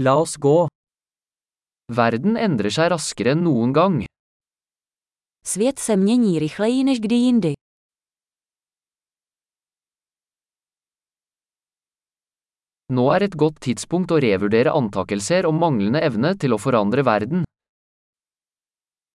La 0.00 0.14
oss 0.14 0.36
gå. 0.38 0.68
Verden 1.90 2.36
endrer 2.38 2.70
seg 2.70 2.92
raskere 2.92 3.32
enn 3.34 3.42
noen 3.42 3.72
gang. 3.74 4.04
Svět 5.44 5.78
se 5.78 5.96
mění 5.96 6.38
rychleji 6.38 6.84
než 6.84 7.00
kdy 7.00 7.14
jindy. 7.14 7.52
Nå 12.92 13.10
er 13.12 13.22
et 13.22 13.34
godt 13.34 13.58
tidspunkt 13.58 14.14
å 14.14 14.20
revurdere 14.22 14.70
antakelser 14.70 15.46
om 15.50 15.58
manglende 15.58 16.00
evne 16.00 16.36
til 16.38 16.54
å 16.54 16.62
forandre 16.62 17.02
verden. 17.02 17.42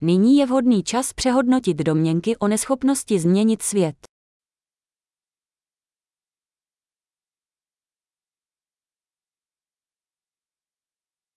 Nyní 0.01 0.37
je 0.37 0.45
vhodný 0.45 0.83
čas 0.83 1.13
přehodnotit 1.13 1.77
domněnky 1.77 2.37
o 2.37 2.47
neschopnosti 2.47 3.19
změnit 3.19 3.61
svět. 3.61 4.12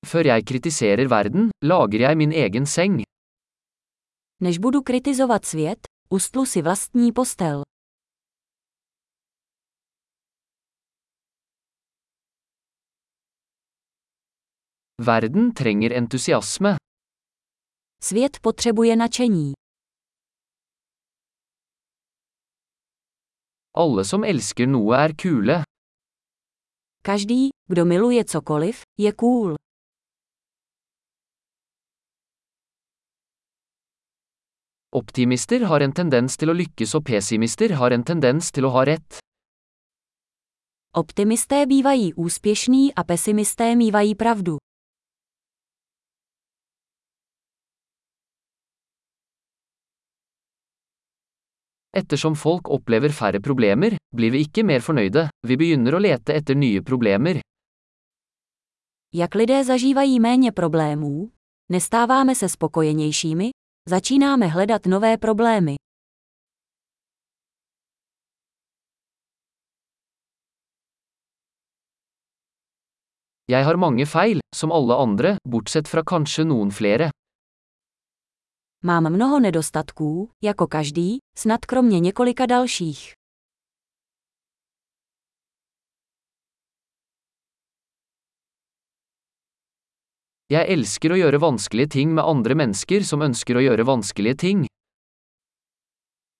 Før 0.07 0.25
jeg 0.31 0.45
kritiserer 0.47 1.09
verden, 1.11 1.51
lager 1.63 2.01
jeg 2.07 2.17
min 2.17 2.33
egen 2.33 2.67
seng. 2.67 3.03
Než 4.41 4.59
budu 4.59 4.83
kritizovat 4.83 5.45
svět, 5.45 5.79
ustlu 6.11 6.47
si 6.47 6.63
vlastní 6.63 7.13
postel. 7.13 7.63
Verden 15.01 15.53
trenger 15.53 15.93
entusiasme. 15.93 16.77
Svět 18.03 18.39
potřebuje 18.41 18.97
nadšení. 18.97 19.53
Alle 23.75 24.05
som 24.05 24.25
elsker 24.25 24.69
noe 24.69 25.05
er 25.05 25.13
kule. 25.23 25.63
Každý, 27.03 27.49
kdo 27.67 27.85
miluje 27.85 28.25
cokoliv, 28.25 28.83
je 28.99 29.13
cool. 29.13 29.66
Optimister 34.97 35.61
har 35.69 35.83
en 35.85 35.93
tendens 35.93 36.39
til 36.41 36.49
å 36.49 36.55
lykkes 36.57 36.95
og 36.97 37.03
pessimister 37.05 37.75
har 37.77 37.93
en 37.93 38.05
tendens 38.11 38.47
til 38.49 38.65
å 38.65 38.71
ha 38.73 38.85
rett. 38.89 39.19
Optimisté 40.97 41.67
bývají 41.67 42.15
úspěšní 42.17 42.95
a 42.97 43.05
pesimisté 43.05 43.75
mívají 43.77 44.15
pravdu. 44.15 44.57
Ettersom 51.97 52.35
folk 52.35 52.71
opplever 52.71 53.13
færre 53.13 53.41
problemer, 53.41 53.97
blir 54.17 54.31
vi 54.31 54.41
ikke 54.49 54.65
mer 54.65 54.81
fornøyde, 54.81 55.29
vi 55.49 55.57
begynner 55.57 55.93
å 55.93 56.01
lete 56.01 56.33
etter 56.33 56.57
nye 56.57 56.81
problemer. 56.81 57.41
Jak 59.13 59.35
lidé 59.35 59.65
zažívají 59.65 60.21
méně 60.21 60.53
problémů, 60.53 61.31
nestáváme 61.69 62.35
se 62.35 62.49
spokojenějšími, 62.49 63.51
začínáme 63.89 64.47
hledat 64.47 64.87
nové 64.87 65.19
problémy. 65.19 65.75
Jeg 73.51 73.65
har 73.65 73.77
mange 73.77 74.07
feil, 74.07 74.41
som 74.55 74.73
alle 74.73 74.95
andre, 74.95 75.37
bortsett 75.49 75.89
fra 75.89 76.03
kanskje 76.03 76.45
noen 76.45 76.71
flere. 76.71 77.11
Mám 78.85 79.13
mnoho 79.13 79.41
nedostatků, 79.41 80.31
jako 80.45 80.67
každý, 80.67 81.19
snad 81.39 81.67
kromě 81.67 82.01
několika 82.01 82.47
dalších. 82.47 83.13
Jeg 90.47 90.63
elsker 90.71 91.11
å 91.11 91.17
gjøre 91.19 91.41
vanskelige 91.43 91.91
ting 91.97 92.13
med 92.15 92.23
andre 92.23 92.55
mennesker 92.55 93.03
som 93.03 93.23
ønsker 93.27 93.59
å 93.59 93.63
gjøre 93.65 93.83
vanskelige 93.83 94.37
ting. 94.39 94.61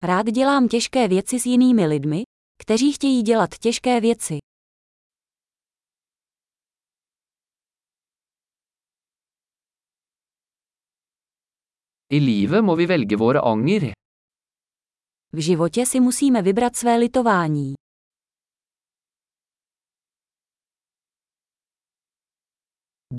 Rád 0.03 0.31
dělám 0.31 0.67
těžké 0.67 1.07
věci 1.07 1.39
s 1.39 1.45
jinými 1.45 1.87
lidmi, 1.87 2.23
kteří 2.61 2.91
chtějí 2.93 3.21
dělat 3.21 3.57
těžké 3.57 3.99
věci. 4.01 4.37
I 12.09 12.19
livet 12.19 12.63
må 12.63 12.75
vi 12.75 12.85
velge 12.85 13.15
våre 13.15 13.39
anger. 13.39 13.91
V 15.33 15.39
životě 15.39 15.85
si 15.85 15.99
musíme 15.99 16.41
vybrat 16.41 16.75
své 16.75 16.97
litování. 16.97 17.73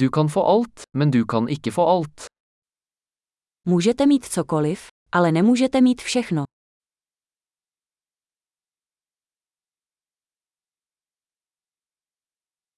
Du 0.00 0.10
kan 0.10 0.28
få 0.28 0.42
alt, 0.42 0.82
men 0.98 1.10
du 1.10 1.25
kan 1.26 1.48
ikke 1.48 1.70
få 1.72 1.86
alt. 1.86 2.26
Můžete 3.69 4.06
mít 4.06 4.25
cokoliv, 4.25 4.81
ale 5.12 5.32
nemůžete 5.32 5.81
mít 5.81 6.00
všechno. 6.00 6.44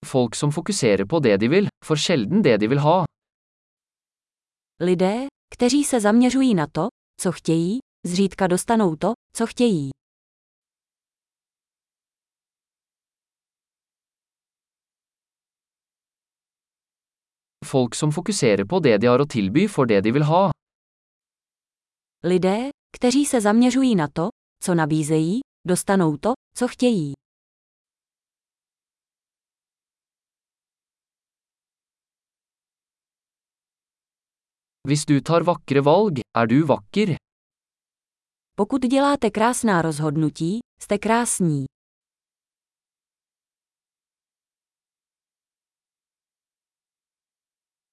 Folk 0.06 0.34
som 0.34 0.50
fokuserer 0.50 1.06
på 1.06 1.20
det 1.20 1.36
de 1.41 1.48
vil, 1.48 1.66
får 1.84 1.97
sjelden 1.97 2.42
det 2.42 2.59
de 2.59 2.69
vil 2.69 2.78
ha. 2.78 3.04
Lidé, 4.80 5.26
kteří 5.54 5.84
se 5.84 6.00
zaměřují 6.00 6.54
na 6.54 6.66
to, 6.66 6.86
co 7.20 7.32
chtějí, 7.32 7.78
zřídka 8.06 8.47
dostanou 8.47 8.97
to, 8.97 9.12
co 9.36 9.47
chtějí. 9.47 9.91
Folk 17.70 17.94
som 17.94 18.10
fokuserer 18.12 18.64
på 18.66 18.81
det 18.82 18.98
de 19.03 19.06
har 19.06 19.22
å 19.22 19.26
tilby, 19.26 19.69
får 19.70 19.86
det 19.86 20.00
de 20.04 20.12
vil 20.12 20.26
ha. 20.26 20.50
Lidé, 22.25 22.70
kteří 22.97 23.26
se 23.26 23.41
zaměřují 23.41 23.94
na 23.94 24.08
to, 24.08 24.28
co 24.62 24.75
nabízejí, 24.75 25.41
dostanou 25.69 26.16
to, 26.16 26.32
co 26.56 26.69
chtějí. 26.69 27.12
Hvis 34.88 35.04
du 35.06 35.20
tar 35.20 35.42
vakre 35.42 35.80
valg, 35.80 36.19
er 36.36 36.47
du 36.47 36.66
vakker. 36.66 37.16
Pokud 38.54 38.82
děláte 38.82 39.30
krásná 39.30 39.82
rozhodnutí, 39.82 40.59
jste 40.82 40.98
krásní. 40.98 41.64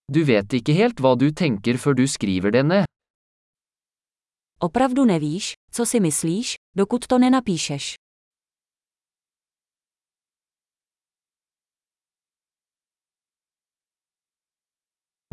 Du 0.07 0.23
vet 0.23 0.53
ikke 0.56 0.72
helt 0.72 1.01
hva 1.03 1.16
du 1.19 1.28
tenker 1.35 1.75
før 1.75 1.94
du 2.00 2.06
skriver 2.07 2.51
det 2.56 2.63
ned. 2.66 2.85
Opravdu 4.63 5.06
nevíš, 5.06 5.53
co 5.72 5.85
si 5.85 6.00
myslíš, 6.00 6.56
dokud 6.79 7.07
to 7.07 7.18
nenapíšeš. 7.18 7.95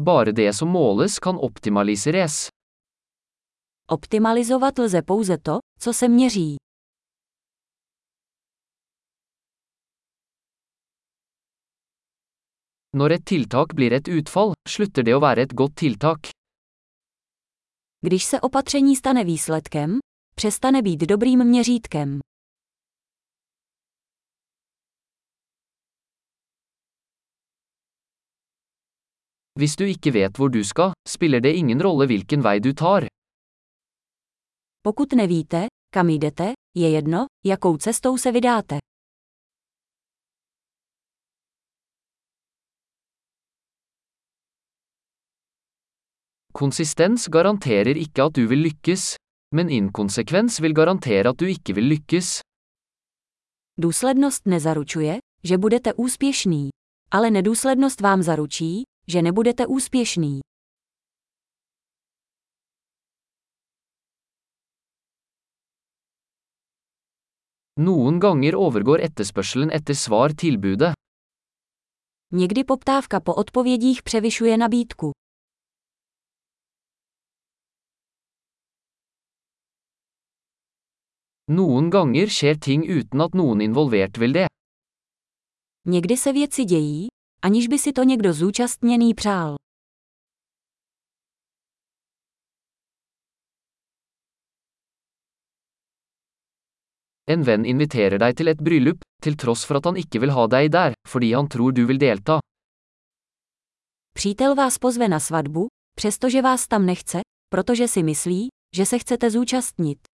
Bare 0.03 0.33
det 0.33 0.53
som 0.53 0.69
måles 0.69 1.19
kan 1.19 1.39
optimaliseres. 1.39 2.49
Optimalizovat 3.89 4.79
lze 4.79 5.03
pouze 5.03 5.39
to, 5.39 5.59
co 5.81 5.93
se 5.93 6.09
měří. 6.09 6.64
Når 12.95 13.11
et 13.11 13.25
tiltak 13.27 13.75
blir 13.75 13.93
et 13.93 14.09
utfall, 14.09 14.53
slutter 14.69 15.03
det 15.03 15.15
å 15.17 15.21
være 15.21 15.43
et 15.43 15.55
godt 15.55 15.75
tiltak. 15.75 16.31
Když 18.07 18.25
se 18.25 18.41
opatření 18.41 18.97
stane 18.97 19.25
výsledkem, 19.25 19.99
přestane 20.37 20.83
být 20.83 21.01
dobrým 21.01 21.45
měřítkem. 21.45 22.21
Hvis 29.59 29.77
du 29.77 29.85
ikke 29.85 30.11
vet 30.11 30.39
hvor 30.39 30.49
du 30.49 30.65
skal, 30.65 30.93
spiller 31.09 31.41
det 31.41 31.55
ingen 31.55 31.81
rolle 31.81 32.07
hvilken 32.07 32.43
vei 32.43 32.61
du 32.61 32.73
tar. 32.73 33.07
Pokud 34.83 35.13
nevíte, 35.13 35.67
kam 35.91 36.09
jdete, 36.09 36.53
je 36.77 36.91
jedno, 36.91 37.27
jakou 37.47 37.77
cestou 37.77 38.19
se 38.19 38.33
vydáte. 38.33 38.79
Konsistens 46.55 47.29
garanterer 47.29 47.97
ikke 47.99 48.23
at 48.23 48.37
du 48.37 48.47
vil 48.47 48.63
lykkes, 48.63 49.17
men 49.55 49.69
inkonsekvens 49.69 50.61
vil 50.63 50.75
garantere 50.75 51.29
at 51.29 51.41
du 51.41 51.47
ikke 51.51 51.75
vil 51.75 51.85
lykkes. 51.85 52.41
Důslednost 53.79 54.47
nezaručuje, 54.47 55.19
že 55.45 55.59
budete 55.59 55.95
úspěšný, 55.95 56.71
ale 57.11 57.31
nedůslednost 57.31 58.01
vám 58.01 58.23
zaručí, 58.23 58.83
že 59.09 59.23
nebudete 59.23 59.67
úspěšný. 59.67 60.41
Noen 67.81 68.21
ganger 68.21 68.55
overgår 68.57 69.01
etterspørselen 69.01 69.71
etter 69.71 69.95
svar 69.95 70.35
tilbudet. 70.35 70.93
Někdy 72.33 72.65
poptávka 72.65 73.21
po 73.21 73.35
odpovědích 73.35 74.03
převyšuje 74.03 74.57
nabídku. 74.57 75.24
Noen 81.49 81.91
ganger 81.91 82.31
skjer 82.33 82.57
ting 82.57 82.85
uten 82.89 83.21
at 83.21 83.35
noen 83.35 83.61
involvert 83.61 84.17
vil 84.17 84.33
det. 84.33 84.47
Někdy 85.87 86.17
se 86.17 86.33
věci 86.33 86.65
dějí, 86.65 87.07
aniž 87.43 87.69
by 87.69 87.79
si 87.79 87.93
to 87.93 88.03
někdo 88.03 88.33
zúčastněný 88.33 89.15
přál. 89.15 89.57
En 97.27 97.43
venn 97.43 97.65
inviterer 97.65 98.19
deg 98.19 98.37
til 98.37 98.49
et 98.49 98.61
bryllup, 98.61 99.05
til 99.23 99.37
tross 99.37 99.65
for 99.65 99.77
at 99.77 99.85
han 99.85 99.97
ikke 99.97 100.21
vil 100.21 100.31
ha 100.31 100.47
deg 100.47 100.73
der, 100.73 100.93
fordi 101.09 101.33
han 101.33 101.49
tror 101.49 101.73
du 101.73 101.87
vil 101.87 102.01
delta. 102.01 102.39
Přítel 104.15 104.55
vás 104.55 104.79
pozve 104.79 105.09
na 105.09 105.21
svatbu, 105.21 105.67
přestože 105.97 106.43
vás 106.43 106.69
tam 106.69 106.87
nechce, 106.87 107.21
protože 107.49 107.89
si 107.89 108.03
myslí, 108.03 108.49
že 108.77 108.87
se 108.87 108.99
chcete 108.99 109.31
zúčastnit. 109.31 110.14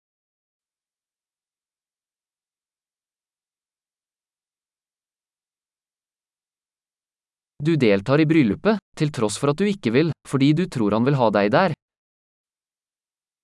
Du 7.62 7.76
deltar 7.76 8.20
i 8.20 8.26
bryllupet, 8.26 8.78
til 8.96 9.10
tross 9.10 9.38
for 9.38 9.50
at 9.50 9.58
du 9.58 9.64
ikke 9.66 9.90
vil, 9.90 10.12
fordi 10.30 10.52
du 10.54 10.68
tror 10.70 10.94
han 10.94 11.06
vil 11.06 11.16
ha 11.18 11.30
deg 11.34 11.50
der. 11.50 11.72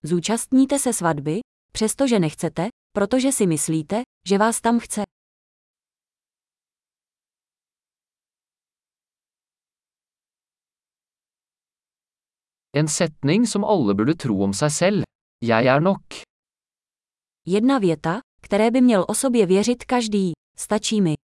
Zúčastníte 0.05 0.79
se 0.79 0.93
svatby, 0.93 1.39
přestože 1.71 2.19
nechcete, 2.19 2.67
protože 2.91 3.31
si 3.31 3.47
myslíte, 3.47 4.01
že 4.27 4.37
vás 4.37 4.61
tam 4.61 4.79
chce. 4.79 5.03
En 12.75 12.87
setning 12.87 13.47
som 13.47 13.63
alle 13.63 13.93
burde 13.93 14.15
tro 14.15 14.35
om 14.43 14.53
seg 14.53 14.71
selv. 14.71 15.03
Jeg 15.43 15.65
er 15.65 15.81
nok. 15.81 16.03
Jedna 17.47 17.77
věta, 17.77 18.19
které 18.41 18.71
by 18.71 18.81
měl 18.81 19.05
o 19.07 19.13
sobě 19.13 19.45
věřit 19.45 19.83
každý, 19.83 20.31
stačí 20.57 21.01
mi. 21.01 21.24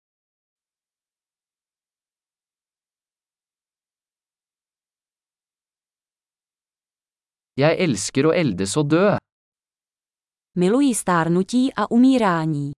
Jeg 7.58 7.74
elsker 7.82 8.28
å 8.30 8.36
eldes 8.38 8.78
og 8.78 8.92
dø. 8.94 9.06
Miluji 10.62 10.94
stárnutí 10.94 11.70
a 11.74 11.88
umírání. 11.90 12.77